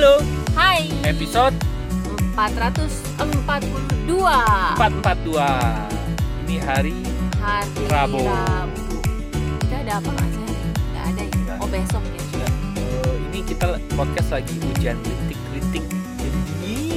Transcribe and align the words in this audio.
Halo, 0.00 0.16
Hai. 0.56 0.88
Episode 1.04 1.52
442 2.32 4.16
442 4.16 5.36
Ini 6.48 6.56
hari 6.64 6.96
Hari 7.36 7.84
Rabu. 7.84 8.24
Rabu. 8.24 8.96
Kita 9.60 9.76
ada 9.84 10.00
apa 10.00 10.08
nggak 10.08 10.28
sih? 10.32 10.40
Nggak 10.88 11.04
ada 11.04 11.20
ya? 11.20 11.36
Nggak. 11.36 11.56
Oh 11.60 11.68
besok 11.68 12.00
ya? 12.00 12.48
eh, 12.80 13.12
Ini 13.28 13.44
kita 13.44 13.76
podcast 13.92 14.28
lagi 14.32 14.56
hujan 14.72 14.96
kritik-kritik. 15.04 15.84
Jadi 16.16 16.96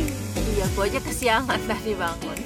Iya, 0.55 0.65
gua 0.71 0.87
aja 0.87 0.99
kesiangan 1.03 1.59
tadi 1.59 1.91
bangun. 1.99 2.37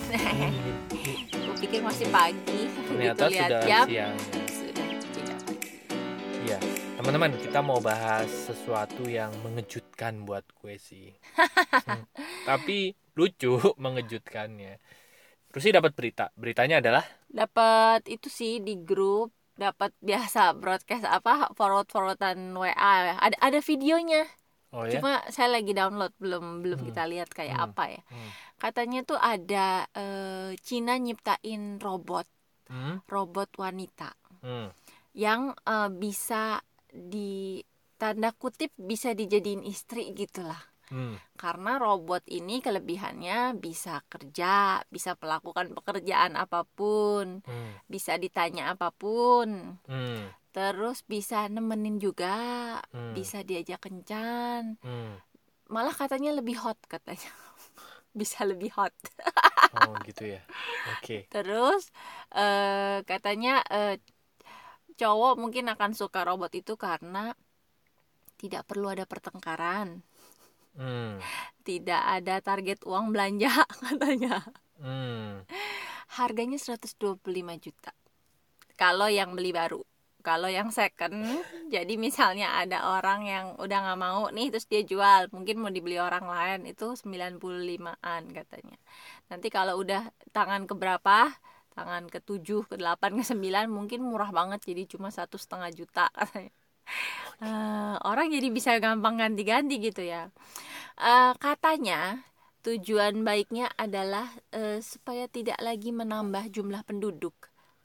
Gue 1.37 1.55
pikir 1.61 1.85
masih 1.85 2.09
pagi. 2.09 2.65
Ternyata 2.65 3.29
lihat 3.29 3.45
sudah 3.45 3.61
jam. 3.61 3.85
siang. 3.85 4.17
Iya. 6.49 6.57
Teman-teman 6.97 7.37
kita 7.37 7.61
mau 7.61 7.77
bahas 7.77 8.25
sesuatu 8.25 9.05
yang 9.05 9.29
mengejutkan 9.97 10.29
buat 10.29 10.45
gue 10.61 10.77
sih. 10.77 11.09
Hmm, 11.89 12.05
Tapi 12.45 12.93
lucu 13.17 13.57
mengejutkannya. 13.83 14.77
Rusi 15.49 15.73
dapat 15.73 15.97
berita. 15.97 16.29
Beritanya 16.37 16.77
adalah? 16.77 17.01
Dapat 17.25 18.05
itu 18.05 18.29
sih 18.29 18.61
di 18.61 18.77
grup. 18.77 19.33
Dapat 19.57 19.97
biasa 20.05 20.53
broadcast 20.53 21.09
apa? 21.09 21.49
Forward 21.57 21.89
forwardan 21.89 22.53
WA 22.53 23.17
ada 23.17 23.33
ada 23.41 23.57
videonya. 23.57 24.21
Oh 24.69 24.85
ya? 24.85 25.01
Cuma 25.01 25.25
saya 25.33 25.57
lagi 25.57 25.73
download. 25.73 26.13
Belum 26.21 26.61
belum 26.61 26.77
Hmm. 26.77 26.87
kita 26.93 27.03
lihat 27.09 27.33
kayak 27.33 27.57
Hmm. 27.57 27.65
apa 27.73 27.83
ya. 27.89 28.01
Hmm. 28.05 28.29
katanya 28.57 29.01
tuh 29.01 29.17
ada 29.17 29.85
eh, 29.97 30.53
Cina 30.61 31.01
nyiptain 31.01 31.81
robot. 31.81 32.29
Hmm? 32.69 33.01
robot 33.09 33.49
wanita. 33.57 34.13
Hmm. 34.45 34.69
yang 35.17 35.57
eh, 35.65 35.89
bisa 35.89 36.61
di 36.93 37.57
tanda 37.97 38.29
kutip 38.31 38.71
bisa 38.77 39.11
dijadiin 39.17 39.65
istri 39.65 40.13
gitulah 40.13 40.61
Hmm. 40.87 41.19
karena 41.35 41.75
robot 41.75 42.23
ini 42.31 42.63
kelebihannya 42.63 43.59
bisa 43.59 44.07
kerja 44.07 44.79
bisa 44.87 45.19
melakukan 45.19 45.75
pekerjaan 45.75 46.39
apa 46.39 46.63
pun 46.63 47.43
Hmm. 47.43 47.75
bisa 47.91 48.15
ditanya 48.15 48.71
apa 48.71 48.95
pun 48.95 49.75
Hmm. 49.83 50.31
terus 50.55 51.03
bisa 51.03 51.51
nemenin 51.51 51.99
juga 51.99 52.79
Hmm. 52.95 53.11
bisa 53.11 53.43
diajak 53.43 53.83
kencan 53.83 54.79
Hmm. 54.79 55.19
malah 55.67 55.91
katanya 55.91 56.39
lebih 56.39 56.55
hot 56.55 56.79
katanya 56.87 57.35
bisa 58.19 58.47
lebih 58.47 58.71
hot 58.79 58.95
Oh 59.75 59.93
gitu 60.07 60.23
ya 60.23 60.41
Oke 60.97 61.27
Terus 61.27 61.91
eh, 62.31 63.03
katanya 63.03 63.59
eh, 63.67 63.99
cowok 64.95 65.35
mungkin 65.35 65.67
akan 65.67 65.91
suka 65.93 66.23
robot 66.23 66.55
itu 66.55 66.79
karena 66.79 67.35
tidak 68.37 68.63
perlu 68.69 68.93
ada 68.93 69.03
pertengkaran, 69.09 70.01
Hmm. 70.77 71.17
tidak 71.65 72.01
ada 72.05 72.37
target 72.37 72.85
uang 72.85 73.09
belanja 73.09 73.49
katanya. 73.89 74.45
Hmm. 74.77 75.41
Harganya 76.13 76.61
125 76.61 77.17
juta. 77.57 77.91
Kalau 78.77 79.09
yang 79.09 79.33
beli 79.33 79.49
baru. 79.51 79.81
Kalau 80.21 80.51
yang 80.51 80.75
second, 80.75 81.23
jadi 81.73 81.95
misalnya 81.95 82.59
ada 82.59 82.99
orang 82.99 83.23
yang 83.23 83.45
udah 83.63 83.77
nggak 83.79 83.99
mau 84.01 84.27
nih 84.27 84.51
terus 84.51 84.67
dia 84.67 84.83
jual, 84.83 85.31
mungkin 85.31 85.55
mau 85.63 85.71
dibeli 85.71 85.95
orang 85.97 86.27
lain 86.27 86.67
itu 86.67 86.99
95-an 86.99 88.27
katanya. 88.35 88.75
Nanti 89.31 89.47
kalau 89.47 89.79
udah 89.79 90.11
tangan 90.35 90.67
ke 90.67 90.75
berapa? 90.75 91.31
Tangan 91.71 92.11
ke 92.11 92.19
7, 92.19 92.65
ke 92.67 92.75
8, 92.75 93.15
ke 93.15 93.23
9 93.23 93.71
mungkin 93.71 94.03
murah 94.03 94.33
banget 94.35 94.67
jadi 94.67 94.83
cuma 94.89 95.15
satu 95.15 95.39
setengah 95.39 95.71
juta 95.71 96.11
katanya. 96.11 96.51
Eh, 97.41 97.95
orang 98.09 98.27
jadi 98.33 98.49
bisa 98.49 98.71
gampang 98.81 99.15
ganti-ganti 99.21 99.77
gitu 99.77 100.01
ya. 100.01 100.33
Eh, 100.99 101.31
katanya 101.37 102.25
tujuan 102.65 103.15
baiknya 103.27 103.65
adalah 103.77 104.27
eh, 104.53 104.79
supaya 104.81 105.25
tidak 105.29 105.59
lagi 105.61 105.89
menambah 105.93 106.49
jumlah 106.55 106.81
penduduk. 106.89 107.35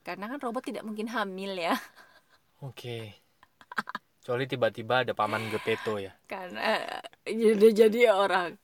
Karena 0.06 0.24
kan 0.30 0.38
robot 0.42 0.64
tidak 0.68 0.84
mungkin 0.88 1.08
hamil 1.12 1.52
ya. 1.56 1.74
Oke. 2.62 3.20
Kecuali 4.22 4.44
tiba-tiba 4.46 4.94
ada 5.02 5.12
paman 5.19 5.50
Gepeto 5.52 5.98
ya. 5.98 6.12
karena 6.30 6.60
jadi 7.26 7.69
jadi 7.86 8.00
orang 8.14 8.56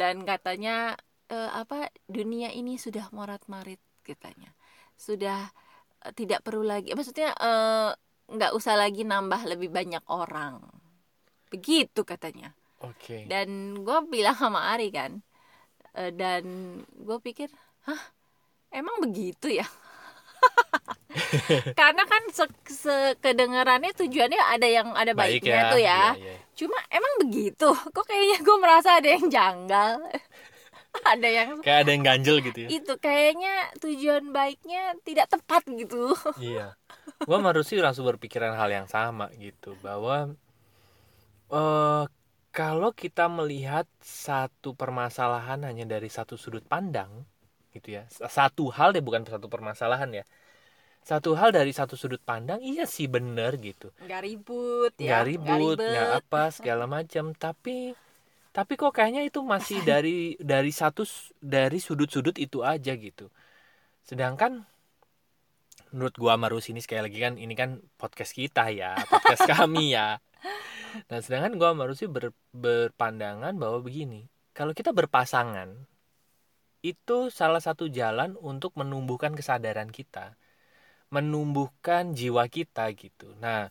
dan 0.00 0.22
katanya 0.30 0.98
eh, 1.32 1.50
apa 1.62 1.88
dunia 2.10 2.50
ini 2.52 2.76
sudah 2.84 3.08
morat 3.16 3.42
marit 3.52 3.80
katanya 4.04 4.50
sudah 4.98 5.50
eh, 6.04 6.12
tidak 6.18 6.42
perlu 6.46 6.62
lagi 6.66 6.92
maksudnya 6.98 7.32
eh, 7.38 7.90
nggak 8.26 8.52
usah 8.58 8.74
lagi 8.74 9.06
nambah 9.06 9.46
lebih 9.46 9.70
banyak 9.70 10.02
orang 10.10 10.58
begitu 11.50 12.02
katanya 12.02 12.50
Oke. 12.82 13.24
dan 13.30 13.78
gue 13.80 13.98
bilang 14.10 14.34
sama 14.34 14.74
Ari 14.74 14.90
kan 14.90 15.22
eh, 15.94 16.10
dan 16.10 16.44
gue 16.82 17.18
pikir 17.22 17.48
hah 17.86 18.02
emang 18.74 18.98
begitu 18.98 19.48
ya 19.48 19.66
karena 21.78 22.02
kan 22.04 22.22
se- 22.34 22.66
tujuannya 23.94 24.42
ada 24.42 24.68
yang 24.68 24.88
ada 24.92 25.16
Baik 25.16 25.40
baiknya 25.40 25.60
tuh 25.72 25.80
ya 25.80 26.02
Iya, 26.18 26.20
iya. 26.20 26.36
Cuma 26.56 26.80
emang 26.88 27.14
begitu. 27.20 27.68
Kok 27.68 28.04
kayaknya 28.08 28.40
gue 28.40 28.56
merasa 28.56 28.96
ada 28.96 29.08
yang 29.12 29.28
janggal. 29.28 30.00
Ada 31.14 31.28
yang 31.28 31.48
Kayak 31.62 31.78
ada 31.86 31.90
yang 31.94 32.04
ganjel 32.04 32.36
gitu 32.42 32.58
ya. 32.66 32.68
itu 32.68 32.92
kayaknya 32.98 33.54
tujuan 33.82 34.24
baiknya 34.34 34.94
tidak 35.06 35.26
tepat 35.32 35.62
gitu. 35.70 36.12
iya. 36.42 36.74
Gua 37.26 37.38
sama 37.38 37.50
Rusi 37.54 37.78
langsung 37.78 38.06
berpikiran 38.10 38.54
hal 38.58 38.70
yang 38.70 38.88
sama 38.90 39.30
gitu 39.38 39.74
bahwa 39.80 40.34
eh 41.52 42.04
kalau 42.56 42.90
kita 42.96 43.28
melihat 43.28 43.84
satu 44.00 44.72
permasalahan 44.72 45.60
hanya 45.68 45.84
dari 45.84 46.08
satu 46.08 46.40
sudut 46.40 46.64
pandang 46.64 47.28
gitu 47.76 48.00
ya. 48.00 48.08
Satu 48.08 48.72
hal 48.72 48.96
deh 48.96 49.04
bukan 49.04 49.28
satu 49.28 49.46
permasalahan 49.52 50.08
ya. 50.12 50.24
Satu 51.06 51.36
hal 51.38 51.54
dari 51.54 51.70
satu 51.70 51.94
sudut 51.94 52.18
pandang 52.24 52.58
iya 52.64 52.88
sih 52.88 53.06
bener 53.06 53.60
gitu. 53.60 53.92
Nggak 54.02 54.20
ribut 54.26 54.92
nggak 54.98 55.22
ya. 55.22 55.28
ribut 55.28 55.78
ribet. 55.78 55.90
nggak 55.92 56.08
apa 56.24 56.42
segala 56.50 56.84
macam 56.88 57.30
tapi 57.36 57.92
tapi 58.56 58.72
kok 58.80 58.96
kayaknya 58.96 59.28
itu 59.28 59.44
masih 59.44 59.84
dari 59.84 60.32
dari 60.40 60.72
satu 60.72 61.04
dari 61.44 61.76
sudut-sudut 61.76 62.40
itu 62.40 62.64
aja 62.64 62.96
gitu. 62.96 63.28
Sedangkan 64.00 64.64
menurut 65.92 66.16
gua 66.16 66.40
sama 66.40 66.48
Rus 66.48 66.72
ini 66.72 66.80
sekali 66.80 67.04
lagi 67.04 67.18
kan 67.20 67.34
ini 67.36 67.52
kan 67.52 67.84
podcast 68.00 68.32
kita 68.32 68.72
ya 68.72 68.96
podcast 69.12 69.44
kami 69.52 69.92
ya. 69.92 70.16
Nah 71.12 71.18
sedangkan 71.20 71.60
gua 71.60 71.76
sama 71.76 71.84
Rusi 71.84 72.08
ber, 72.08 72.32
berpandangan 72.56 73.52
bahwa 73.60 73.84
begini 73.84 74.24
kalau 74.56 74.72
kita 74.72 74.96
berpasangan 74.96 75.76
itu 76.80 77.28
salah 77.28 77.60
satu 77.60 77.92
jalan 77.92 78.40
untuk 78.40 78.72
menumbuhkan 78.80 79.36
kesadaran 79.36 79.92
kita 79.92 80.40
menumbuhkan 81.10 82.16
jiwa 82.16 82.46
kita 82.50 82.90
gitu. 82.98 83.30
Nah 83.38 83.70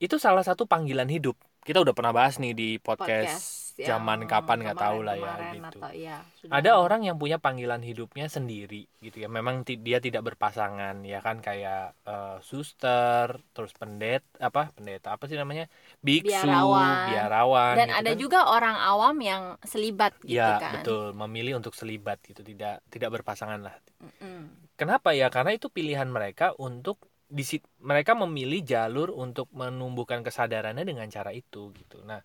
itu 0.00 0.16
salah 0.16 0.40
satu 0.40 0.64
panggilan 0.64 1.08
hidup. 1.08 1.36
Kita 1.60 1.84
udah 1.84 1.92
pernah 1.92 2.12
bahas 2.16 2.40
nih 2.40 2.56
di 2.56 2.68
podcast, 2.80 3.59
yang 3.80 4.04
zaman 4.04 4.28
kapan 4.28 4.60
nggak 4.60 4.76
tahu 4.76 4.98
lah 5.00 5.16
ya, 5.16 5.32
gitu. 5.56 5.80
atau 5.80 5.90
ya, 5.96 6.18
ada 6.52 6.70
orang 6.76 7.08
yang 7.08 7.16
punya 7.16 7.40
panggilan 7.40 7.80
hidupnya 7.80 8.28
sendiri 8.28 8.84
gitu 9.00 9.24
ya 9.24 9.28
memang 9.32 9.64
dia 9.64 9.98
tidak 10.04 10.20
berpasangan 10.28 11.00
ya 11.00 11.24
kan 11.24 11.40
kayak 11.40 11.96
eh, 12.04 12.36
suster 12.44 13.40
terus 13.56 13.72
pendet 13.72 14.20
apa 14.36 14.68
pendeta 14.76 15.16
apa 15.16 15.24
sih 15.24 15.40
namanya 15.40 15.64
biksu 16.04 16.44
Biarawan. 16.44 17.08
biarawan 17.08 17.74
dan 17.80 17.88
gitu 17.88 17.98
ada 18.04 18.10
kan. 18.12 18.18
juga 18.20 18.38
orang 18.52 18.76
awam 18.76 19.16
yang 19.24 19.42
selibat 19.64 20.12
gitu 20.20 20.36
ya 20.36 20.60
kan. 20.60 20.84
betul 20.84 21.16
memilih 21.16 21.56
untuk 21.56 21.72
selibat 21.72 22.20
gitu 22.28 22.44
tidak 22.44 22.84
tidak 22.92 23.08
berpasangan 23.16 23.64
lah 23.64 23.74
Mm-mm. 24.00 24.60
Kenapa 24.80 25.12
ya? 25.12 25.28
Karena 25.28 25.52
itu 25.52 25.68
pilihan 25.68 26.08
mereka 26.08 26.56
untuk 26.56 27.04
di 27.28 27.44
mereka 27.84 28.16
memilih 28.16 28.64
jalur 28.64 29.12
untuk 29.12 29.52
menumbuhkan 29.52 30.24
kesadarannya 30.24 30.88
dengan 30.88 31.04
cara 31.12 31.36
itu 31.36 31.68
gitu. 31.76 32.00
Nah, 32.00 32.24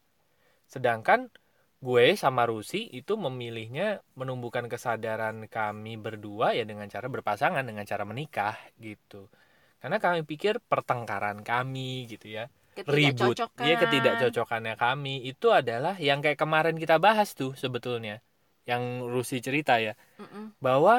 sedangkan 0.63 1.27
gue 1.85 2.05
sama 2.23 2.43
Rusi 2.51 2.77
itu 2.99 3.13
memilihnya 3.25 3.83
menumbuhkan 4.19 4.65
kesadaran 4.73 5.37
kami 5.55 5.93
berdua 6.05 6.47
ya 6.57 6.63
dengan 6.69 6.87
cara 6.93 7.07
berpasangan 7.15 7.63
dengan 7.69 7.85
cara 7.91 8.03
menikah 8.11 8.55
gitu. 8.87 9.21
Karena 9.81 9.97
kami 10.05 10.19
pikir 10.31 10.53
pertengkaran 10.71 11.39
kami 11.51 12.09
gitu 12.11 12.27
ya, 12.37 12.43
ribut, 12.97 13.37
ya 13.67 13.75
ketidakcocokannya 13.81 14.75
kami 14.85 15.13
itu 15.31 15.47
adalah 15.59 15.95
yang 16.09 16.19
kayak 16.23 16.39
kemarin 16.43 16.77
kita 16.83 16.95
bahas 17.05 17.29
tuh 17.39 17.51
sebetulnya, 17.63 18.15
yang 18.69 18.83
Rusi 19.13 19.37
cerita 19.45 19.73
ya 19.85 19.93
Mm-mm. 20.19 20.55
bahwa 20.65 20.95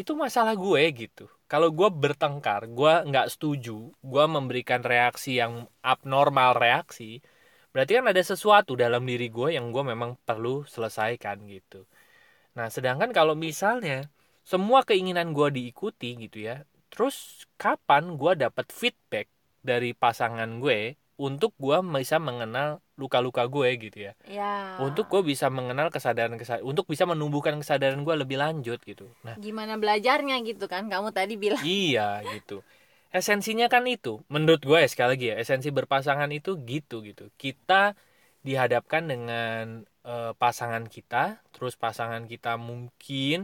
itu 0.00 0.12
masalah 0.24 0.54
gue 0.54 0.82
gitu. 0.94 1.26
Kalau 1.50 1.68
gue 1.78 1.88
bertengkar, 2.02 2.68
gue 2.78 2.92
nggak 3.08 3.28
setuju, 3.34 3.90
gue 4.12 4.24
memberikan 4.36 4.80
reaksi 4.84 5.40
yang 5.40 5.64
abnormal 5.80 6.52
reaksi, 6.64 7.24
berarti 7.70 8.00
kan 8.00 8.06
ada 8.08 8.22
sesuatu 8.24 8.74
dalam 8.74 9.04
diri 9.04 9.28
gue 9.28 9.54
yang 9.54 9.70
gue 9.70 9.84
memang 9.84 10.16
perlu 10.24 10.64
selesaikan 10.64 11.44
gitu. 11.46 11.84
Nah, 12.56 12.72
sedangkan 12.72 13.14
kalau 13.14 13.38
misalnya 13.38 14.08
semua 14.42 14.82
keinginan 14.82 15.36
gue 15.36 15.48
diikuti 15.52 16.16
gitu 16.16 16.48
ya, 16.48 16.64
terus 16.88 17.46
kapan 17.60 18.16
gue 18.16 18.32
dapat 18.34 18.66
feedback 18.72 19.28
dari 19.60 19.92
pasangan 19.92 20.58
gue 20.58 20.96
untuk 21.18 21.50
gua 21.58 21.82
bisa 21.82 22.22
mengenal 22.22 22.78
luka-luka 22.94 23.44
gue 23.50 23.68
gitu 23.90 23.98
ya? 24.10 24.12
Ya. 24.24 24.78
Untuk 24.78 25.10
gue 25.10 25.22
bisa 25.26 25.50
mengenal 25.50 25.90
kesadaran 25.90 26.38
kesadaran 26.38 26.62
untuk 26.62 26.86
bisa 26.86 27.04
menumbuhkan 27.10 27.58
kesadaran 27.58 28.06
gue 28.06 28.14
lebih 28.14 28.38
lanjut 28.38 28.78
gitu. 28.86 29.10
Nah 29.26 29.34
gimana 29.34 29.74
belajarnya 29.74 30.38
gitu 30.46 30.70
kan 30.70 30.86
kamu 30.86 31.10
tadi 31.10 31.34
bilang. 31.34 31.58
Iya 31.62 32.22
gitu 32.22 32.62
esensinya 33.18 33.66
kan 33.74 33.84
itu 33.88 34.08
menurut 34.34 34.60
gue 34.68 34.78
ya 34.84 34.88
sekali 34.92 35.08
lagi 35.16 35.26
ya 35.32 35.36
esensi 35.42 35.68
berpasangan 35.78 36.30
itu 36.36 36.50
gitu 36.70 36.94
gitu. 37.08 37.22
Kita 37.42 37.74
dihadapkan 38.46 39.02
dengan 39.12 39.62
eh, 40.06 40.30
pasangan 40.42 40.84
kita 40.94 41.16
terus 41.54 41.74
pasangan 41.84 42.24
kita 42.32 42.48
mungkin 42.68 43.36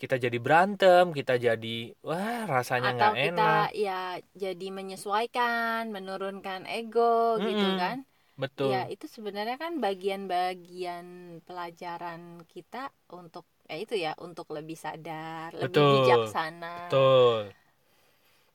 kita 0.00 0.16
jadi 0.24 0.38
berantem 0.44 1.04
kita 1.18 1.34
jadi 1.46 1.68
wah 2.06 2.40
rasanya 2.54 2.88
atau 2.88 3.12
nggak 3.12 3.14
kita 3.22 3.42
enak. 3.42 3.66
ya 3.84 4.16
jadi 4.42 4.66
menyesuaikan 4.78 5.82
menurunkan 5.96 6.60
ego 6.76 7.36
gitu 7.48 7.66
Mm-mm. 7.68 7.76
kan? 7.80 7.96
Betul. 8.40 8.72
Ya 8.72 8.80
itu 8.94 9.06
sebenarnya 9.16 9.56
kan 9.64 9.72
bagian-bagian 9.84 11.06
pelajaran 11.48 12.22
kita 12.52 12.78
untuk 13.20 13.44
ya 13.70 13.76
itu 13.84 13.94
ya 14.04 14.12
untuk 14.26 14.46
lebih 14.56 14.76
sadar 14.84 15.50
lebih 15.62 15.84
Betul, 15.84 15.92
bijaksana. 15.92 16.66
Betul 16.74 17.54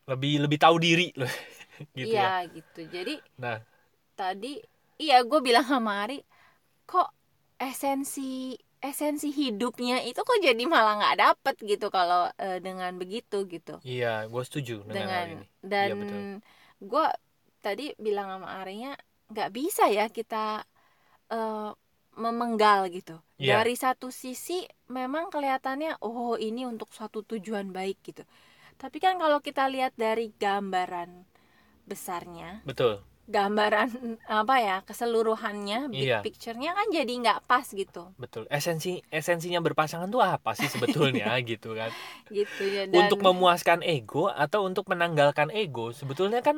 lebih 0.05 0.45
lebih 0.45 0.59
tahu 0.61 0.75
diri 0.77 1.09
loh. 1.17 1.29
Gitu 1.91 2.15
ya. 2.15 2.39
iya 2.39 2.55
gitu. 2.55 2.87
Jadi 2.87 3.19
nah. 3.35 3.59
tadi 4.15 4.63
iya 4.95 5.19
gue 5.27 5.39
bilang 5.43 5.67
sama 5.67 6.07
Ari 6.07 6.23
kok 6.87 7.11
esensi 7.59 8.55
esensi 8.79 9.27
hidupnya 9.27 9.99
itu 10.07 10.23
kok 10.23 10.39
jadi 10.39 10.63
malah 10.63 11.03
nggak 11.03 11.17
dapet 11.19 11.55
gitu 11.67 11.91
kalau 11.91 12.31
eh, 12.39 12.63
dengan 12.63 12.95
begitu 12.95 13.43
gitu. 13.43 13.83
Iya 13.83 14.23
gue 14.31 14.43
setuju 14.47 14.87
dengan, 14.87 14.95
dengan 14.95 15.25
ini. 15.35 15.45
Dan 15.59 15.87
Iya, 15.91 15.95
betul. 15.99 16.19
gue 16.87 17.07
tadi 17.59 17.85
bilang 17.99 18.39
sama 18.39 18.47
Arinya 18.63 18.95
nggak 19.27 19.49
bisa 19.51 19.91
ya 19.91 20.07
kita 20.07 20.63
eh, 21.27 21.71
memenggal 22.15 22.87
gitu. 22.87 23.19
Iya. 23.35 23.59
dari 23.59 23.75
satu 23.75 24.15
sisi 24.15 24.63
memang 24.87 25.27
kelihatannya 25.27 25.99
oh 25.99 26.39
ini 26.39 26.63
untuk 26.63 26.87
suatu 26.95 27.19
tujuan 27.19 27.75
baik 27.75 27.99
gitu 27.99 28.23
tapi 28.81 28.97
kan 29.03 29.15
kalau 29.23 29.39
kita 29.47 29.63
lihat 29.75 29.93
dari 29.95 30.31
gambaran 30.43 31.09
besarnya 31.89 32.61
betul. 32.65 33.01
gambaran 33.25 33.89
apa 34.29 34.55
ya 34.67 34.77
keseluruhannya 34.87 35.79
big 35.89 36.07
Iya. 36.07 36.19
picture-nya 36.21 36.71
kan 36.77 36.87
jadi 36.93 37.13
nggak 37.23 37.39
pas 37.49 37.65
gitu. 37.81 38.03
Betul. 38.21 38.43
Esensi 38.47 39.01
esensinya 39.11 39.59
berpasangan 39.65 40.07
tuh 40.13 40.21
apa 40.23 40.51
sih 40.59 40.69
sebetulnya 40.69 41.27
gitu 41.51 41.73
kan? 41.73 41.89
Gitu 42.29 42.63
ya 42.65 42.83
dan 42.85 43.09
untuk 43.09 43.19
memuaskan 43.25 43.81
ego 43.81 44.29
atau 44.29 44.65
untuk 44.69 44.85
menanggalkan 44.91 45.49
ego 45.51 45.91
sebetulnya 45.91 46.39
kan 46.45 46.57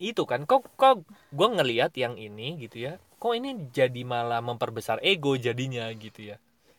itu 0.00 0.22
kan. 0.30 0.44
Kok 0.50 0.62
kok 0.80 0.96
gue 1.32 1.48
ngelihat 1.56 1.92
yang 1.96 2.14
ini 2.20 2.60
gitu 2.64 2.78
ya 2.86 2.92
kok 3.22 3.32
ini 3.38 3.72
jadi 3.72 4.02
malah 4.04 4.40
memperbesar 4.44 5.00
ego 5.02 5.32
jadinya 5.40 5.88
gitu 5.96 6.20
ya? 6.34 6.36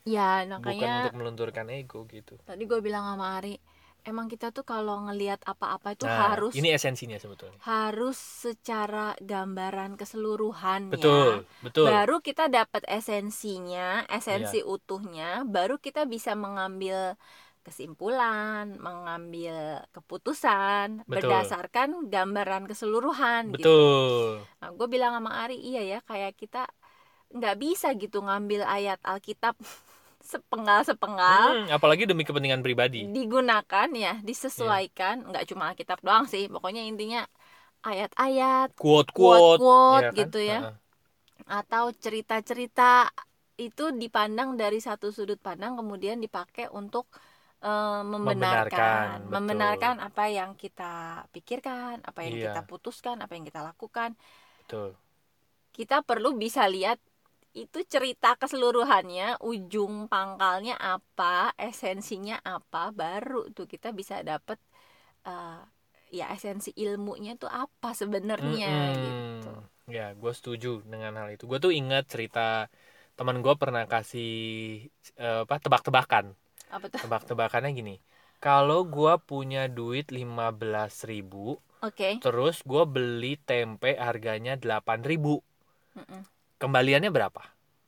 Ya 0.08 0.46
bukan 0.48 0.64
makanya 0.64 0.90
untuk 1.04 1.14
melunturkan 1.20 1.68
ego 1.74 2.00
gitu. 2.08 2.36
Tadi 2.48 2.64
gue 2.64 2.80
bilang 2.80 3.04
sama 3.12 3.26
Ari 3.38 3.60
emang 4.08 4.32
kita 4.32 4.56
tuh 4.56 4.64
kalau 4.64 5.04
ngelihat 5.12 5.44
apa-apa 5.44 6.00
itu 6.00 6.08
nah 6.08 6.32
harus 6.32 6.56
ini 6.56 6.72
esensinya 6.72 7.20
sebetulnya. 7.20 7.60
harus 7.68 8.16
secara 8.16 9.14
gambaran 9.20 10.00
keseluruhan 10.00 10.88
betul 10.96 11.44
betul. 11.60 11.86
Ya. 11.86 12.02
baru 12.02 12.24
kita 12.24 12.48
dapat 12.48 12.88
esensinya 12.88 14.08
esensi 14.08 14.64
utuhnya 14.64 15.44
baru 15.44 15.76
kita 15.76 16.08
bisa 16.08 16.34
mengambil 16.40 17.20
kesimpulan 17.68 18.80
mengambil 18.80 19.84
keputusan 19.92 21.04
Betul. 21.04 21.28
berdasarkan 21.28 22.08
gambaran 22.08 22.64
keseluruhan 22.64 23.52
gitu. 23.60 23.68
Betul. 23.68 24.48
Nah, 24.64 24.70
gue 24.72 24.88
bilang 24.88 25.12
sama 25.20 25.44
Ari, 25.44 25.60
iya 25.60 25.84
ya, 25.84 26.00
kayak 26.00 26.40
kita 26.40 26.64
nggak 27.28 27.60
bisa 27.60 27.92
gitu 28.00 28.24
ngambil 28.24 28.64
ayat 28.64 29.04
Alkitab 29.04 29.60
sepenggal-sepenggal 30.34 31.50
Hmm, 31.52 31.68
apalagi 31.76 32.04
demi 32.10 32.24
kepentingan 32.28 32.64
pribadi. 32.64 33.12
Digunakan 33.16 33.88
ya, 33.94 34.14
disesuaikan, 34.28 35.16
nggak 35.30 35.44
cuma 35.54 35.64
Alkitab 35.70 36.00
doang 36.02 36.26
sih, 36.34 36.44
pokoknya 36.54 36.82
intinya 36.90 37.20
ayat-ayat 37.90 38.70
quote 38.82 39.12
quote 39.14 39.62
Quote-quote 39.62 40.08
gitu 40.20 40.40
ya. 40.52 40.60
atau 41.48 41.84
cerita-cerita 42.04 43.10
itu 43.58 43.84
dipandang 44.02 44.50
dari 44.62 44.80
satu 44.88 45.08
sudut 45.16 45.40
pandang 45.48 45.74
kemudian 45.80 46.18
dipakai 46.26 46.66
untuk 46.80 47.06
eh, 47.64 48.02
Membenarkan, 48.26 49.06
membenarkan, 49.24 49.32
membenarkan 49.36 49.96
apa 50.08 50.24
yang 50.38 50.52
kita 50.64 50.92
pikirkan, 51.34 51.96
apa 52.10 52.20
yang 52.26 52.36
Iya. 52.38 52.54
kita 52.54 52.62
putuskan, 52.72 53.18
apa 53.24 53.32
yang 53.38 53.46
kita 53.50 53.62
lakukan. 53.70 54.12
betul. 54.68 54.96
Kita 55.76 56.02
perlu 56.02 56.34
bisa 56.44 56.66
lihat 56.66 56.98
itu 57.64 57.80
cerita 57.94 58.28
keseluruhannya 58.42 59.26
ujung 59.52 59.94
pangkalnya 60.12 60.74
apa 60.94 61.26
esensinya 61.70 62.36
apa 62.56 62.80
baru 63.02 63.38
tuh 63.56 63.66
kita 63.74 63.88
bisa 64.00 64.16
dapet 64.30 64.58
eh, 65.30 65.60
ya 66.20 66.26
esensi 66.36 66.70
ilmunya 66.86 67.32
tuh 67.42 67.52
apa 67.64 67.90
sebenarnya 68.02 68.68
Mm-mm. 68.78 68.78
gitu 69.06 69.48
Ya, 69.96 70.06
gue 70.22 70.32
setuju 70.38 70.70
dengan 70.92 71.14
hal 71.20 71.28
itu. 71.36 71.44
Gue 71.50 71.60
tuh 71.66 71.74
ingat 71.82 72.04
cerita 72.14 72.42
teman 73.18 73.38
gue 73.46 73.54
pernah 73.62 73.84
kasih 73.94 74.30
eh, 75.24 75.40
apa 75.46 75.56
tebak-tebakan. 75.64 76.26
apa 76.76 76.88
tuh 76.94 77.02
Tebak-tebakannya 77.02 77.72
gini. 77.80 77.96
Kalau 78.46 78.80
gue 78.96 79.14
punya 79.30 79.64
duit 79.78 80.06
15.000 80.20 81.58
ribu, 81.58 81.64
oke 81.82 82.10
terus 82.24 82.56
gue 82.72 82.84
beli 82.96 83.34
tempe 83.50 83.92
harganya 84.08 84.54
8.000 84.64 85.36
ribu, 85.40 85.46
Mm-mm. 85.98 86.26
Kembaliannya 86.58 87.10
berapa? 87.10 87.42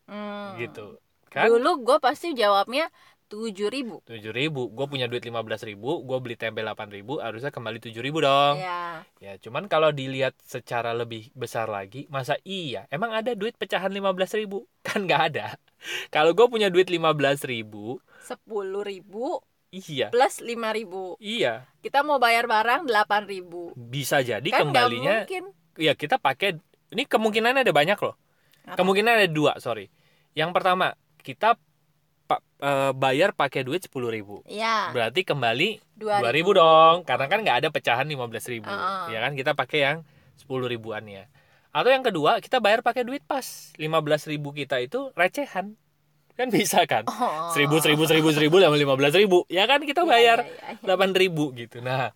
Hmm. 0.09 0.57
Gitu. 0.57 0.97
Kan? 1.29 1.45
dulu 1.45 1.85
gue 1.85 1.97
pasti 2.01 2.33
jawabnya 2.33 2.89
tujuh 3.29 3.69
ribu 3.69 4.01
7.000 4.09 4.33
ribu. 4.33 4.73
Gue 4.73 4.89
punya 4.89 5.05
duit 5.05 5.21
15.000 5.21 5.69
ribu, 5.69 6.01
gue 6.01 6.17
beli 6.17 6.33
tempe 6.33 6.65
8.000 6.65 6.89
ribu, 6.89 7.21
harusnya 7.21 7.53
kembali 7.53 7.77
7.000 7.77 8.01
ribu 8.01 8.25
dong. 8.25 8.57
ya 8.57 9.05
Ya, 9.21 9.37
cuman 9.37 9.69
kalau 9.69 9.93
dilihat 9.93 10.33
secara 10.41 10.97
lebih 10.97 11.29
besar 11.37 11.69
lagi, 11.69 12.09
masa 12.09 12.41
iya? 12.41 12.89
Emang 12.89 13.13
ada 13.13 13.37
duit 13.37 13.53
pecahan 13.53 13.93
15.000 13.93 14.41
ribu? 14.41 14.65
Kan 14.87 15.05
nggak 15.05 15.21
ada. 15.29 15.61
Kalau 16.09 16.33
gue 16.33 16.49
punya 16.49 16.73
duit 16.73 16.89
15.000 16.89 17.45
ribu, 17.45 18.01
sepuluh 18.25 18.83
ribu 18.85 19.39
iya, 19.73 20.13
plus 20.13 20.43
lima 20.43 20.69
ribu 20.69 21.17
iya, 21.17 21.65
kita 21.81 22.05
mau 22.05 22.21
bayar 22.21 22.45
barang 22.45 22.85
delapan 22.85 23.25
ribu 23.25 23.73
bisa 23.73 24.21
jadi 24.21 24.45
kan 24.45 24.69
kembalinya, 24.69 25.23
mungkin 25.23 25.43
ya 25.79 25.93
kita 25.95 26.19
pakai. 26.19 26.59
Ini 26.89 27.05
kemungkinannya 27.05 27.61
ada 27.61 27.69
banyak 27.69 28.01
loh. 28.01 28.17
Apa? 28.65 28.75
Kemungkinan 28.75 29.11
ada 29.15 29.27
dua, 29.27 29.55
sorry. 29.57 29.87
Yang 30.33 30.51
pertama, 30.51 30.93
kita 31.19 31.55
pa- 32.23 32.43
eh, 32.57 32.91
bayar 32.93 33.31
pakai 33.31 33.61
duit 33.61 33.81
10.000 33.81 34.09
ribu. 34.09 34.35
ya 34.45 34.89
Berarti 34.89 35.23
kembali 35.23 35.81
dua 35.93 36.19
2000 36.19 36.51
dong, 36.53 36.95
karena 37.03 37.25
kan 37.25 37.39
nggak 37.41 37.57
ada 37.59 37.69
pecahan 37.69 38.05
15.000 38.05 38.61
ribu. 38.61 38.69
Heeh. 38.69 39.05
Ya 39.11 39.19
kan 39.21 39.33
kita 39.33 39.51
pakai 39.53 39.79
yang 39.81 39.97
10 40.35 40.67
ribuannya. 40.67 41.25
Atau 41.69 41.89
yang 41.89 42.01
kedua, 42.01 42.41
kita 42.41 42.57
bayar 42.57 42.81
pakai 42.81 43.05
duit 43.05 43.21
pas. 43.21 43.73
15.000 43.77 44.25
ribu 44.27 44.49
kita 44.51 44.79
itu 44.79 45.13
recehan. 45.13 45.77
Kan 46.33 46.47
bisa 46.49 46.87
kan? 46.87 47.03
Oh. 47.03 47.51
Seribu, 47.51 47.77
seribu, 47.77 48.07
seribu, 48.07 48.31
seribu, 48.31 48.55
sama 48.57 48.73
lima 48.73 48.95
belas 48.95 49.11
ribu. 49.11 49.43
Ya 49.47 49.67
kan 49.67 49.83
kita 49.83 50.01
Iya, 50.01 50.09
bayar 50.09 50.37
iya, 50.39 50.49
iya, 50.49 50.67
iya. 50.71 50.81
delapan 50.81 51.11
ribu 51.11 51.51
gitu. 51.51 51.83
Nah, 51.83 52.15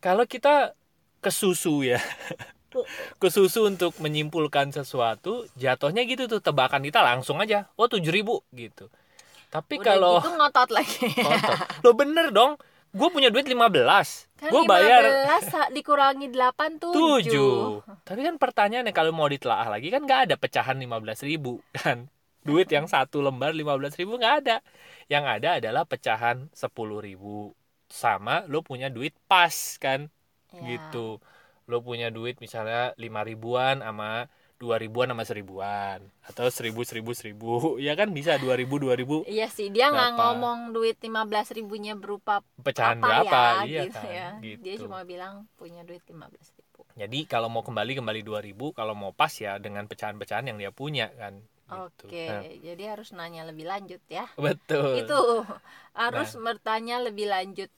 kalau 0.00 0.24
kita 0.24 0.72
kesusu 1.20 1.84
ya, 1.84 2.00
kesusu 3.16 3.68
untuk 3.68 3.94
menyimpulkan 3.98 4.70
sesuatu, 4.70 5.46
jatuhnya 5.54 6.02
gitu 6.02 6.26
tuh 6.26 6.40
tebakan 6.40 6.82
kita 6.82 6.98
langsung 6.98 7.38
aja, 7.38 7.70
oh 7.78 7.86
tujuh 7.86 8.10
ribu 8.10 8.42
gitu. 8.50 8.90
Tapi 9.48 9.78
Udah 9.78 9.86
kalau 9.86 10.14
gitu 10.18 10.30
ngotot 10.34 10.70
lagi 10.74 11.06
lo 11.80 11.94
bener 11.94 12.34
dong, 12.34 12.58
gue 12.90 13.08
punya 13.08 13.30
duit 13.30 13.46
15 13.46 13.70
kan 14.34 14.50
gue 14.50 14.62
bayar 14.66 15.02
15 15.02 15.46
sa- 15.46 15.70
dikurangi 15.70 16.26
8 16.26 16.82
7 16.82 16.90
tujuh. 16.90 17.54
Tapi 18.02 18.20
kan 18.22 18.34
pertanyaannya 18.34 18.90
kalau 18.90 19.14
mau 19.14 19.30
ditelaah 19.30 19.70
lagi 19.70 19.94
kan 19.94 20.02
nggak 20.02 20.20
ada 20.26 20.34
pecahan 20.34 20.74
15 20.74 21.22
ribu 21.22 21.62
kan. 21.70 22.10
Duit 22.44 22.68
yang 22.68 22.84
satu 22.84 23.24
lembar 23.24 23.56
15 23.56 23.96
ribu 23.96 24.18
nggak 24.18 24.34
ada. 24.44 24.56
Yang 25.06 25.24
ada 25.24 25.48
adalah 25.62 25.82
pecahan 25.86 26.50
10 26.50 26.68
ribu. 27.00 27.54
Sama 27.86 28.42
lo 28.50 28.60
punya 28.60 28.90
duit 28.90 29.14
pas 29.24 29.54
kan 29.78 30.10
Ya. 30.52 30.76
gitu. 30.76 31.18
Lo 31.64 31.80
punya 31.80 32.12
duit 32.12 32.36
misalnya 32.44 32.92
5 33.00 33.24
ribuan 33.24 33.80
sama 33.80 34.28
2 34.60 34.78
ribuan 34.78 35.10
sama 35.10 35.24
seribuan 35.26 35.98
atau 36.24 36.46
seribu 36.48 36.86
seribu 36.86 37.10
seribu 37.12 37.52
ya 37.86 37.92
kan 37.98 38.12
bisa 38.14 38.38
2000 38.38 38.78
2000 38.80 39.26
Iya 39.34 39.48
sih 39.50 39.68
dia 39.68 39.90
nggak 39.90 40.12
ngomong 40.16 40.72
duit 40.72 40.96
15 41.00 41.56
ribunya 41.58 41.92
berupa 41.98 42.40
pecahan 42.62 43.00
apa 43.00 43.04
berapa 43.04 43.40
ya, 43.40 43.66
iya 43.66 43.82
gitu 43.88 43.98
kan 43.98 44.06
ya. 44.08 44.28
gitu. 44.40 44.60
Dia 44.62 44.74
cuma 44.80 44.98
bilang 45.04 45.44
punya 45.58 45.82
duit 45.84 46.00
15 46.06 46.54
ribu. 46.56 46.80
Jadi 46.94 47.18
kalau 47.26 47.50
mau 47.50 47.66
kembali 47.66 47.98
kembali 47.98 48.20
2000, 48.22 48.70
kalau 48.70 48.94
mau 48.94 49.10
pas 49.10 49.34
ya 49.34 49.58
dengan 49.58 49.84
pecahan-pecahan 49.90 50.46
yang 50.46 50.58
dia 50.62 50.70
punya 50.70 51.10
kan. 51.18 51.42
Gitu. 51.64 52.06
Oke, 52.06 52.24
Nah, 52.28 52.42
jadi 52.60 52.82
harus 52.94 53.08
nanya 53.16 53.42
lebih 53.48 53.66
lanjut 53.66 53.98
ya. 54.06 54.28
betul. 54.38 55.00
Itu 55.02 55.42
harus 55.96 56.30
Nah. 56.38 56.54
bertanya 56.54 57.02
lebih 57.02 57.26
lanjut 57.26 57.70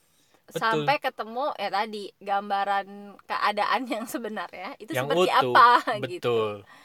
Betul. 0.47 0.63
sampai 0.63 0.97
ketemu 1.03 1.45
ya 1.59 1.69
tadi 1.75 2.05
gambaran 2.23 2.89
keadaan 3.27 3.83
yang 3.95 4.05
sebenarnya 4.07 4.79
itu 4.79 4.95
yang 4.95 5.11
seperti 5.11 5.31
utuh. 5.31 5.55
apa 5.55 5.69
betul 5.99 6.07
gitu. 6.13 6.37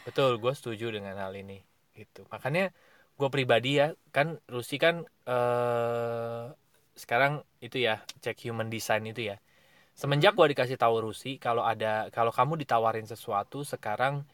Betul. 0.02 0.30
Gue 0.42 0.52
setuju 0.58 0.86
dengan 0.90 1.14
hal 1.18 1.32
ini 1.38 1.62
gitu. 1.94 2.26
Makanya 2.28 2.74
gue 3.14 3.28
pribadi 3.30 3.78
ya 3.78 3.94
kan 4.10 4.42
Rusi 4.50 4.80
kan 4.82 5.06
eh 5.28 6.44
sekarang 6.92 7.40
itu 7.62 7.80
ya 7.80 8.02
cek 8.20 8.50
human 8.50 8.66
design 8.66 9.06
itu 9.06 9.30
ya. 9.30 9.36
Semenjak 9.94 10.34
gue 10.34 10.56
dikasih 10.56 10.80
tahu 10.80 11.08
Rusi 11.08 11.38
kalau 11.38 11.62
ada 11.62 12.10
kalau 12.10 12.34
kamu 12.34 12.58
ditawarin 12.66 13.06
sesuatu 13.06 13.62
sekarang 13.62 14.26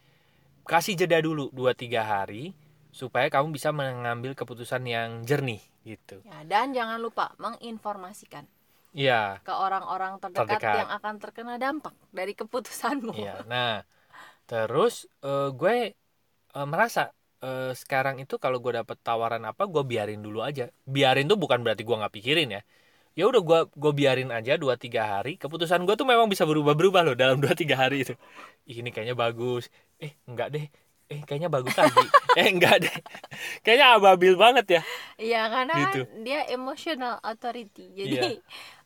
kasih 0.65 0.97
jeda 0.97 1.21
dulu 1.21 1.53
2-3 1.53 2.01
hari 2.01 2.57
supaya 2.89 3.29
kamu 3.29 3.53
bisa 3.53 3.69
mengambil 3.69 4.33
keputusan 4.33 4.81
yang 4.89 5.21
jernih 5.21 5.61
gitu. 5.85 6.21
Ya, 6.25 6.41
dan 6.45 6.73
jangan 6.73 6.97
lupa 6.97 7.37
menginformasikan 7.37 8.49
iya 8.93 9.37
ke 9.45 9.53
orang-orang 9.53 10.13
terdekat, 10.23 10.59
Terdekat. 10.59 10.75
yang 10.81 10.89
akan 10.97 11.13
terkena 11.21 11.53
dampak 11.61 11.93
dari 12.13 12.33
keputusanmu 12.37 13.13
Iya, 13.15 13.31
nah 13.51 13.71
terus 14.49 15.07
eh, 15.25 15.49
gue 15.59 15.75
eh, 16.57 16.67
merasa 16.73 17.01
eh, 17.45 17.71
sekarang 17.81 18.17
itu 18.23 18.35
kalau 18.43 18.57
gue 18.63 18.73
dapet 18.79 18.97
tawaran 19.05 19.43
apa, 19.47 19.63
gue 19.69 19.83
biarin 19.91 20.21
dulu 20.25 20.39
aja. 20.43 20.69
Biarin 20.87 21.25
tuh 21.31 21.37
bukan 21.43 21.59
berarti 21.65 21.83
gue 21.87 21.95
nggak 22.01 22.13
pikirin 22.17 22.49
ya. 22.57 22.61
Ya 23.17 23.23
udah 23.31 23.41
gue 23.49 23.59
gue 23.83 23.91
biarin 23.99 24.29
aja 24.31 24.53
2-3 24.61 25.01
hari. 25.19 25.35
Keputusan 25.41 25.83
gue 25.87 25.95
tuh 25.99 26.07
memang 26.07 26.27
bisa 26.33 26.45
berubah-berubah 26.49 27.01
loh 27.07 27.15
dalam 27.19 27.37
2-3 27.43 27.75
hari 27.83 28.03
itu. 28.07 28.13
Ini 28.69 28.89
kayaknya 28.93 29.17
bagus. 29.19 29.67
Eh 30.03 30.13
enggak 30.29 30.49
deh. 30.55 30.65
Eh 31.11 31.21
kayaknya 31.27 31.49
bagus 31.51 31.75
lagi. 31.77 31.99
eh 32.39 32.47
enggak 32.53 32.75
deh. 32.85 32.95
Kayaknya 33.65 33.87
ababil 33.99 34.33
banget 34.39 34.65
ya. 34.79 34.81
Iya 35.19 35.41
karena 35.53 35.73
Gitu. 35.75 35.99
dia 36.25 36.39
emotional 36.55 37.19
authority 37.23 37.91
jadi 37.99 38.39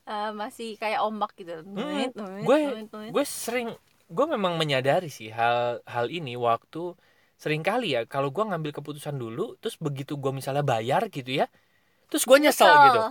eh, 0.08 0.32
masih 0.36 0.76
kayak 0.78 1.00
ombak 1.04 1.32
gitu. 1.40 1.64
Nuit, 1.68 2.12
gue 2.16 2.60
gue 3.12 3.26
sering 3.26 3.74
gue 4.12 4.26
memang 4.30 4.60
menyadari 4.60 5.10
sih 5.10 5.32
hal 5.34 5.82
hal 5.88 6.12
ini 6.12 6.36
waktu 6.38 6.94
sering 7.40 7.64
kali 7.66 7.96
ya. 7.96 8.06
Kalau 8.08 8.30
gue 8.30 8.44
ngambil 8.44 8.72
keputusan 8.76 9.16
dulu 9.16 9.56
terus 9.60 9.76
begitu 9.80 10.20
gue 10.20 10.32
misalnya 10.32 10.64
bayar 10.64 11.08
gitu 11.12 11.44
ya 11.44 11.48
terus 12.14 12.30
gue 12.30 12.38
nyesel 12.38 12.70
Kesel. 12.70 12.86
gitu. 12.86 13.02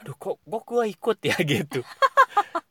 Aduh 0.00 0.16
kok 0.16 0.36
kok 0.40 0.62
gue 0.64 0.84
ikut 0.88 1.18
ya 1.20 1.36
gitu? 1.52 1.80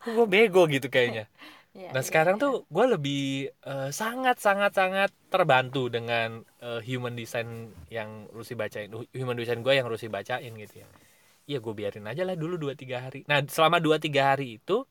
Gue 0.01 0.25
bego 0.25 0.65
gitu 0.65 0.89
kayaknya. 0.89 1.29
Iya, 1.77 1.89
nah 1.93 2.01
iya, 2.01 2.07
sekarang 2.07 2.41
iya. 2.41 2.43
tuh 2.43 2.53
gue 2.65 2.85
lebih 2.89 3.53
eh, 3.53 3.89
sangat 3.93 4.41
sangat 4.41 4.73
sangat 4.73 5.13
terbantu 5.29 5.93
dengan 5.93 6.41
eh, 6.63 6.81
human 6.81 7.13
design 7.13 7.69
yang 7.93 8.25
Rusi 8.33 8.57
bacain 8.57 8.89
human 9.13 9.37
design 9.37 9.61
gue 9.61 9.73
yang 9.77 9.85
Rusi 9.85 10.09
bacain 10.09 10.49
gitu 10.57 10.81
ya 10.81 10.87
iya 11.49 11.57
gue 11.57 11.73
biarin 11.73 12.05
aja 12.05 12.21
lah 12.21 12.37
dulu 12.37 12.61
2-3 12.61 13.01
hari. 13.09 13.19
Nah 13.25 13.41
selama 13.49 13.81
2-3 13.81 14.13
hari 14.21 14.61
itu 14.61 14.85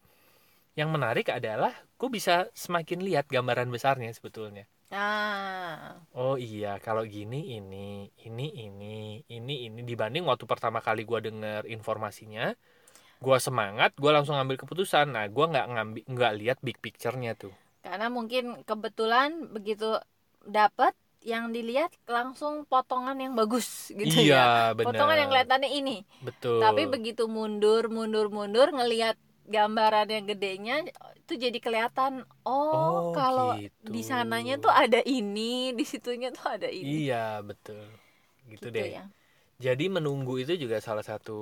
yang 0.75 0.91
menarik 0.91 1.31
adalah 1.31 1.71
gue 1.71 2.11
bisa 2.11 2.51
semakin 2.51 3.07
lihat 3.07 3.31
gambaran 3.31 3.71
besarnya 3.71 4.11
sebetulnya. 4.11 4.67
Nah 4.91 6.03
oh 6.19 6.35
iya 6.35 6.83
kalau 6.83 7.07
gini 7.07 7.55
ini 7.55 8.11
ini 8.27 8.47
ini 8.67 9.23
ini 9.31 9.55
ini. 9.71 9.81
Dibanding 9.87 10.27
waktu 10.27 10.51
pertama 10.51 10.83
kali 10.83 11.07
gue 11.07 11.31
denger 11.31 11.71
informasinya 11.71 12.51
gue 13.19 13.39
semangat 13.39 13.95
gue 13.95 14.11
langsung 14.11 14.35
ngambil 14.35 14.67
keputusan. 14.67 15.15
Nah 15.15 15.31
gue 15.31 15.45
nggak 15.47 15.67
ngambil 15.71 16.03
nggak 16.11 16.33
lihat 16.43 16.59
big 16.59 16.83
picture-nya 16.83 17.39
tuh. 17.39 17.55
Karena 17.87 18.11
mungkin 18.11 18.67
kebetulan 18.67 19.55
begitu 19.55 19.95
dapat 20.43 20.99
yang 21.23 21.51
dilihat 21.51 21.91
langsung 22.07 22.63
potongan 22.65 23.19
yang 23.19 23.35
bagus 23.35 23.91
gitu 23.91 24.09
ya. 24.23 24.23
iya 24.23 24.45
benar. 24.77 24.87
Potongan 24.95 25.17
yang 25.19 25.29
kelihatannya 25.31 25.71
ini. 25.75 25.97
Betul. 26.23 26.63
Tapi 26.63 26.83
begitu 26.87 27.27
mundur 27.27 27.91
mundur 27.91 28.31
mundur 28.31 28.71
ngelihat 28.71 29.19
gambaran 29.49 30.09
yang 30.13 30.25
gedenya 30.29 30.75
itu 31.17 31.33
jadi 31.37 31.59
kelihatan 31.61 32.13
oh, 32.45 32.53
Oh, 32.73 33.17
kalau 33.17 33.57
gitu. 33.57 33.89
di 33.89 34.01
sananya 34.05 34.61
tuh 34.61 34.73
ada 34.73 35.01
ini 35.05 35.73
di 35.73 35.85
situnya 35.85 36.29
tuh 36.33 36.47
ada 36.57 36.69
ini. 36.69 37.09
Iya 37.09 37.41
betul. 37.43 37.83
Gitu, 38.49 38.67
deh. 38.73 38.97
ya. 38.97 39.05
Jadi 39.59 39.91
menunggu 39.91 40.39
itu 40.39 40.55
juga 40.55 40.79
salah 40.79 41.03
satu 41.03 41.39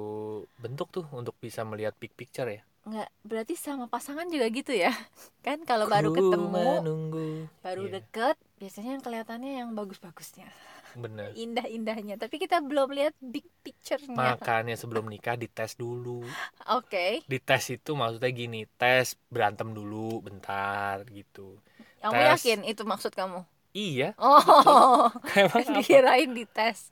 bentuk 0.57 0.89
tuh 0.89 1.05
untuk 1.13 1.37
bisa 1.39 1.63
melihat 1.69 1.93
big 2.01 2.11
picture 2.17 2.49
ya? 2.49 2.63
Nggak 2.87 3.09
berarti 3.27 3.55
sama 3.59 3.91
pasangan 3.91 4.27
juga 4.31 4.47
gitu 4.49 4.73
ya? 4.73 4.91
Kan 5.47 5.67
kalau 5.67 5.87
baru 5.91 6.11
ketemu 6.15 6.81
menunggu. 6.81 7.27
baru 7.61 7.85
Iya. 7.91 7.95
deket 8.01 8.37
biasanya 8.57 8.97
yang 8.97 9.05
kelihatannya 9.05 9.53
yang 9.63 9.69
bagus-bagusnya. 9.77 10.49
Bener. 10.97 11.31
Indah-indahnya. 11.45 12.17
Tapi 12.17 12.41
kita 12.41 12.65
belum 12.65 12.97
lihat 12.97 13.15
big 13.21 13.45
picture-nya. 13.61 14.17
Makanya 14.17 14.75
sebelum 14.75 15.07
nikah 15.07 15.37
dites 15.37 15.77
dulu. 15.77 16.25
Oke. 16.79 17.23
Dites 17.29 17.65
itu 17.69 17.93
maksudnya 17.93 18.33
gini 18.33 18.65
tes 18.81 19.15
berantem 19.29 19.77
dulu 19.77 20.25
bentar 20.25 21.05
gitu. 21.13 21.61
Kamu 22.01 22.13
Tes. 22.17 22.29
yakin 22.39 22.59
itu 22.65 22.83
maksud 22.85 23.13
kamu? 23.13 23.45
Iya. 23.77 24.17
Oh. 24.21 25.13
Emang 25.37 25.81
dikirain 25.81 26.33
di 26.33 26.49
tes 26.49 26.89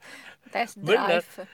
tes 0.52 0.76
Bener. 0.76 1.25
drive. 1.25 1.49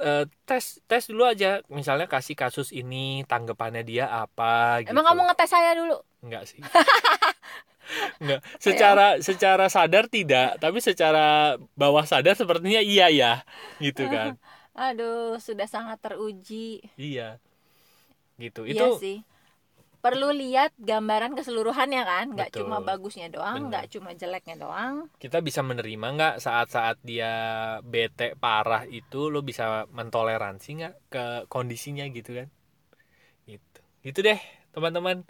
Eh, 0.00 0.24
tes 0.48 0.80
tes 0.88 1.04
dulu 1.04 1.28
aja. 1.28 1.60
Misalnya 1.68 2.08
kasih 2.08 2.32
kasus 2.32 2.72
ini 2.72 3.20
tanggapannya 3.28 3.84
dia 3.84 4.08
apa 4.08 4.80
gitu 4.80 4.96
emang 4.96 5.04
kamu 5.04 5.20
ngetes 5.28 5.50
saya 5.52 5.76
dulu? 5.76 6.00
Enggak 6.24 6.48
sih. 6.48 6.64
Enggak. 8.20 8.40
Secara 8.60 9.06
secara 9.24 9.66
sadar 9.72 10.04
tidak, 10.12 10.60
tapi 10.62 10.78
secara 10.84 11.56
bawah 11.76 12.04
sadar 12.04 12.34
sepertinya 12.36 12.80
iya 12.84 13.06
ya, 13.12 13.32
gitu 13.80 14.06
kan. 14.12 14.36
aduh 14.74 15.36
sudah 15.42 15.66
sangat 15.68 15.98
teruji 16.00 16.80
iya. 16.96 17.38
Gitu. 18.40 18.64
iya 18.64 18.86
Itu 18.86 18.86
sih 18.96 19.16
perlu 20.04 20.32
lihat 20.32 20.72
gambaran 20.80 21.36
keseluruhannya 21.36 22.02
kan 22.08 22.26
nggak 22.36 22.50
Betul. 22.56 22.64
cuma 22.64 22.80
bagusnya 22.80 23.28
doang 23.28 23.68
Bener. 23.68 23.68
nggak 23.68 23.86
cuma 23.92 24.10
jeleknya 24.16 24.56
doang 24.64 24.94
kita 25.22 25.38
bisa 25.44 25.60
menerima 25.60 26.06
nggak 26.16 26.34
saat-saat 26.40 26.96
dia 27.04 27.32
bete 27.84 28.32
parah 28.40 28.88
itu 28.88 29.28
lo 29.28 29.44
bisa 29.44 29.84
mentoleransi 29.92 30.68
nggak 30.80 30.94
ke 31.12 31.24
kondisinya 31.52 32.04
gitu 32.16 32.30
kan. 32.40 32.48
Gitu. 33.48 33.78
Gitu 34.06 34.18
deh, 34.26 34.40
teman-teman. 34.74 35.26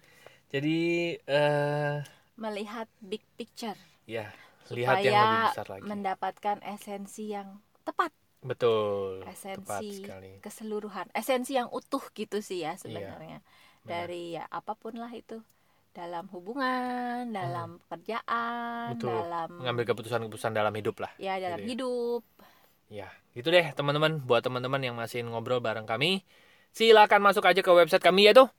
Jadi 0.53 0.79
eh 1.27 1.95
melihat 2.41 2.89
big 2.99 3.21
picture 3.37 3.77
ya, 4.05 4.33
lihat 4.69 5.05
yang 5.05 5.13
lebih 5.13 5.45
besar 5.53 5.67
lagi. 5.69 5.83
mendapatkan 5.85 6.57
esensi 6.65 7.29
yang 7.29 7.61
tepat 7.85 8.11
Betul. 8.41 9.21
Tepat 9.21 9.37
esensi 9.37 9.89
sekali. 10.01 10.33
keseluruhan 10.41 11.13
esensi 11.13 11.53
yang 11.53 11.69
utuh 11.69 12.01
gitu 12.11 12.41
sih 12.41 12.65
ya 12.65 12.73
sebenarnya 12.75 13.45
benar. 13.85 13.85
dari 13.85 14.33
ya 14.33 14.49
apa 14.49 14.73
pun 14.73 14.97
lah 14.97 15.13
itu 15.13 15.45
dalam 15.91 16.25
hubungan 16.31 17.29
dalam 17.29 17.77
pekerjaan 17.85 18.91
Hmm. 18.91 18.97
Betul. 18.97 19.13
dalam 19.13 19.49
Mengambil 19.61 19.85
keputusan-keputusan 19.87 20.53
dalam 20.53 20.73
hidup 20.73 20.97
lah. 20.99 21.13
ya 21.17 21.37
dalam 21.37 21.59
gitu 21.59 21.69
ya. 21.69 21.71
hidup 21.71 22.23
Ya, 22.91 23.07
gitu 23.35 23.55
deh 23.55 23.63
teman-teman. 23.71 24.19
Buat 24.19 24.43
teman-teman 24.43 24.83
yang 24.83 24.99
masih 24.99 25.23
ngobrol 25.23 25.63
bareng 25.63 25.87
kami, 25.87 26.27
silakan 26.73 27.23
masuk 27.23 27.47
aja 27.47 27.63
ke 27.63 27.71
website 27.71 28.03
kami 28.03 28.27
yaitu. 28.27 28.51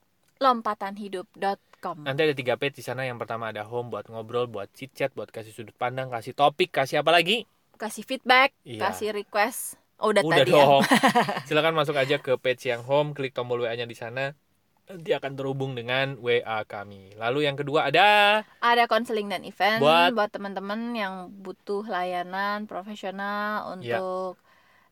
lompatanhidup.com 0.42 2.02
Nanti 2.02 2.22
ada 2.22 2.34
tiga 2.34 2.58
page 2.58 2.78
di 2.78 2.84
sana. 2.84 3.06
Yang 3.06 3.26
pertama 3.26 3.50
ada 3.50 3.62
home 3.62 3.90
buat 3.90 4.06
ngobrol, 4.06 4.46
buat 4.46 4.70
chit 4.74 4.90
chat, 4.92 5.14
buat 5.14 5.30
kasih 5.30 5.50
sudut 5.50 5.74
pandang, 5.74 6.10
kasih 6.10 6.34
topik, 6.34 6.70
kasih 6.70 7.02
apa 7.02 7.14
lagi? 7.14 7.46
kasih 7.82 8.06
feedback 8.06 8.54
Iya. 8.62 8.78
kasih 8.78 9.10
request 9.10 9.74
oh, 9.98 10.14
udah, 10.14 10.22
Udah 10.22 10.46
tadi 10.46 10.54
ya 10.54 10.66
silakan 11.50 11.74
masuk 11.74 11.98
aja 11.98 12.22
ke 12.22 12.38
page 12.38 12.70
yang 12.70 12.86
home, 12.86 13.18
klik 13.18 13.34
tombol 13.34 13.66
WA-nya 13.66 13.90
di 13.90 13.98
sana. 13.98 14.38
Nanti 14.86 15.10
akan 15.10 15.34
terhubung 15.34 15.74
dengan 15.74 16.14
WA 16.22 16.62
kami. 16.62 17.18
Lalu 17.18 17.50
yang 17.50 17.58
kedua 17.58 17.90
ada 17.90 18.42
ada 18.62 18.84
konseling 18.86 19.34
dan 19.34 19.42
event 19.42 19.82
Buat- 19.82 20.14
buat, 20.14 20.30
teman-teman 20.30 20.94
yang 20.94 21.34
butuh 21.34 21.82
layanan 21.90 22.70
profesional 22.70 23.74
Ya. 23.82 23.98
untuk 23.98 24.38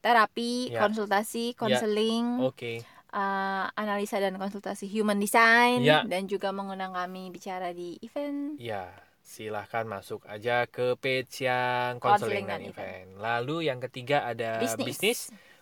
terapi 0.02 0.74
Ya. 0.74 0.82
konsultasi 0.82 1.54
konseling 1.54 2.42
oke. 2.42 2.82
Uh, 3.12 3.66
analisa 3.74 4.18
dan 4.18 4.36
konsultasi 4.36 4.86
human 4.86 5.18
design 5.18 5.82
Ya. 5.82 6.06
dan 6.06 6.26
juga 6.26 6.50
mengundang 6.50 6.92
kami 6.92 7.30
bicara 7.30 7.70
di 7.72 7.98
event 8.00 8.56
Ya, 8.56 8.90
silahkan 9.20 9.86
masuk 9.86 10.26
aja 10.26 10.66
ke 10.66 10.98
page 10.98 11.46
yang 11.46 11.98
konseling 11.98 12.46
dan 12.46 12.62
dan 12.62 12.70
event. 12.70 13.08
Lalu 13.18 13.70
yang 13.70 13.78
ketiga 13.80 14.26
ada 14.26 14.58
bisnis, 14.58 14.98
bisnis. 14.98 15.20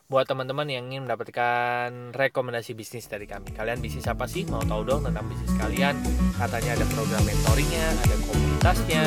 buat 0.07 0.23
teman-teman 0.23 0.63
yang 0.67 0.87
ingin 0.87 1.03
mendapatkan 1.03 2.15
rekomendasi 2.15 2.71
bisnis 2.71 3.05
dari 3.05 3.27
kami. 3.27 3.51
Kalian 3.51 3.83
bisnis 3.83 4.07
apa 4.07 4.23
sih? 4.23 4.47
Mau 4.47 4.63
tahu 4.63 4.87
dong 4.87 5.03
tentang 5.03 5.27
bisnis 5.27 5.51
kalian? 5.59 5.99
Katanya 6.39 6.79
ada 6.79 6.85
program 6.87 7.23
mentoringnya, 7.27 7.87
ada 7.91 8.15
komunitasnya. 8.23 9.05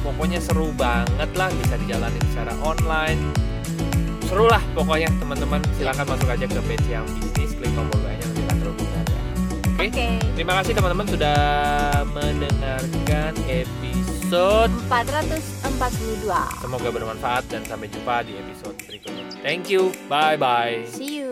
Pokoknya 0.00 0.40
seru 0.40 0.68
banget 0.76 1.28
lah, 1.32 1.48
bisa 1.52 1.76
dijalanin 1.76 2.24
secara 2.32 2.52
online. 2.60 3.20
Seru 4.24 4.48
lah 4.48 4.60
pokoknya 4.72 5.12
teman-teman. 5.20 5.60
Silahkan 5.76 6.04
masuk 6.04 6.28
aja 6.28 6.44
ke 6.44 6.60
page 6.64 6.88
yang 6.88 7.04
bisnis, 7.04 7.33
Oke. 9.74 9.90
Oke. 9.90 10.06
Terima 10.38 10.52
kasih 10.62 10.72
teman-teman 10.78 11.06
sudah 11.10 11.38
mendengarkan 12.14 13.32
episode. 13.50 14.72
442 14.86 16.62
Semoga 16.62 16.88
bermanfaat 16.90 17.44
dan 17.50 17.62
sampai 17.66 17.90
jumpa 17.90 18.22
di 18.22 18.38
episode 18.38 18.76
berikutnya. 18.86 19.26
Thank 19.42 19.70
you. 19.70 19.90
Bye 20.06 20.38
bye. 20.38 20.86
see 20.86 21.22